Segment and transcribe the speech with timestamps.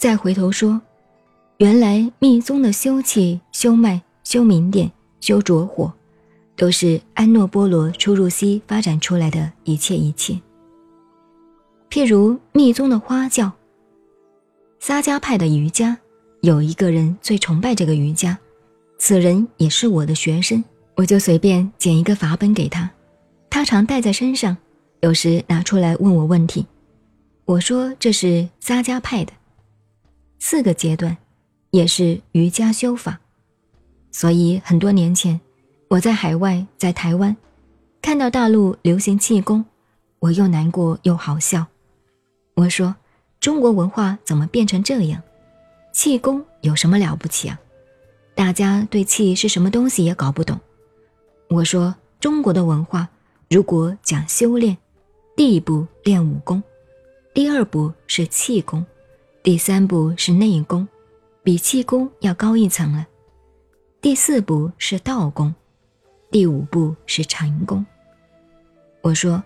[0.00, 0.80] 再回头说，
[1.58, 5.92] 原来密宗的修气、修脉、修明点、修着火，
[6.56, 10.40] 都是安诺波罗出入息发展出来的一切一切。
[11.90, 13.52] 譬如密宗的花教，
[14.78, 15.98] 撒迦派的瑜伽，
[16.40, 18.38] 有一个人最崇拜这个瑜伽，
[18.96, 20.64] 此人也是我的学生，
[20.94, 22.90] 我就随便捡一个法本给他，
[23.50, 24.56] 他常带在身上，
[25.00, 26.64] 有时拿出来问我问题。
[27.44, 29.32] 我说这是撒迦派的
[30.42, 31.14] 四个阶段，
[31.70, 33.20] 也是瑜伽修法，
[34.10, 35.38] 所以很多年前
[35.88, 37.36] 我在海外，在台湾
[38.00, 39.62] 看到大陆流行气功，
[40.18, 41.64] 我又难过又好笑。
[42.54, 42.94] 我说
[43.38, 45.22] 中国文化怎么变成这样？
[45.92, 47.60] 气功有什么了不起啊？
[48.34, 50.58] 大家对气是什么东西也搞不懂。
[51.50, 53.06] 我说中国的文化
[53.50, 54.74] 如果讲修炼，
[55.36, 56.62] 第一步练武功。
[57.34, 58.84] 第二步是气功，
[59.42, 60.86] 第三步是内功，
[61.42, 63.06] 比气功要高一层了。
[64.02, 65.54] 第四步是道功，
[66.30, 67.84] 第五步是禅功。
[69.00, 69.42] 我说，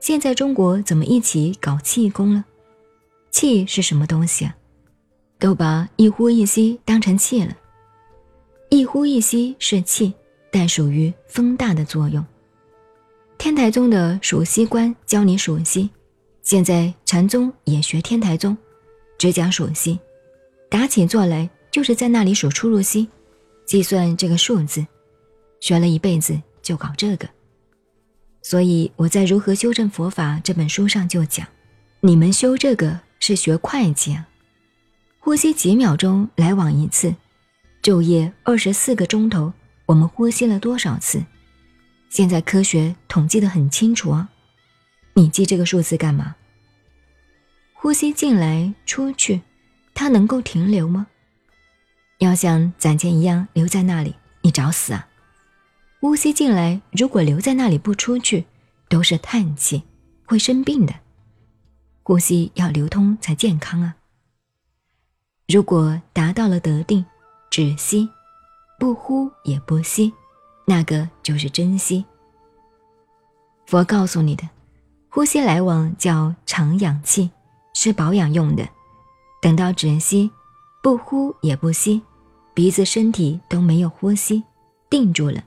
[0.00, 2.44] 现在中国怎么一起搞气功了？
[3.30, 4.56] 气是什么东西啊？
[5.38, 7.56] 都把一呼一吸当成气了。
[8.68, 10.12] 一呼一吸是气，
[10.50, 12.24] 但属于风大的作用。
[13.38, 15.88] 天台宗的数息观教你数息。
[16.42, 18.56] 现在禅宗也学天台宗，
[19.18, 19.98] 只讲数息，
[20.68, 23.08] 打起坐来就是在那里数出入息，
[23.64, 24.86] 计算这个数字，
[25.60, 27.28] 学了一辈子就搞这个。
[28.42, 31.46] 所以我在《如何修正佛法》这本书上就讲，
[32.00, 34.28] 你们修这个是学会计啊，
[35.18, 37.14] 呼吸几秒钟来往一次，
[37.82, 39.52] 昼夜二十四个钟头，
[39.86, 41.24] 我们呼吸了多少次？
[42.08, 44.28] 现在科学统计的很清楚啊。
[45.14, 46.36] 你记这个数字干嘛？
[47.86, 49.40] 呼吸进来出去，
[49.94, 51.06] 它能够停留吗？
[52.18, 55.06] 要像攒钱一样留在那里，你找死啊！
[56.00, 58.44] 呼吸进来，如果留在那里不出去，
[58.88, 59.84] 都是叹气，
[60.24, 60.92] 会生病的。
[62.02, 63.94] 呼吸要流通才健康啊！
[65.46, 67.06] 如果达到了得定，
[67.50, 68.08] 止息，
[68.80, 70.12] 不呼也不吸，
[70.64, 72.04] 那个就是真息。
[73.66, 74.42] 佛告诉你的。
[75.08, 77.30] 呼吸来往叫长氧气，
[77.78, 78.66] 是保养用的。
[79.42, 80.30] 等到止息，
[80.82, 82.00] 不呼也不吸，
[82.54, 84.42] 鼻子、身体都没有呼吸，
[84.88, 85.44] 定住了。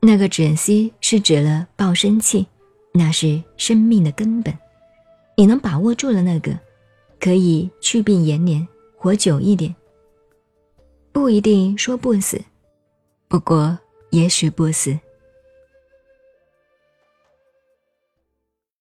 [0.00, 2.46] 那个止息是指了报生气，
[2.94, 4.56] 那是生命的根本。
[5.36, 6.56] 你能把握住了那个，
[7.18, 8.66] 可以去病延年，
[8.96, 9.74] 活久一点。
[11.10, 12.40] 不一定说不死，
[13.26, 13.76] 不过
[14.10, 14.96] 也许不死。